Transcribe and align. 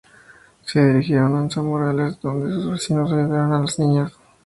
Se 0.65 0.83
dirigieron 0.83 1.35
a 1.45 1.47
San 1.51 1.65
Morales, 1.67 2.19
donde 2.21 2.51
sus 2.51 2.71
vecinos 2.71 3.11
ayudaron 3.13 3.53
a 3.53 3.59
las 3.59 3.77
niñas. 3.77 4.11